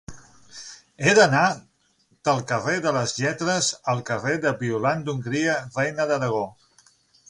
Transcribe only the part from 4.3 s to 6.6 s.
de Violant d'Hongria Reina d'Aragó.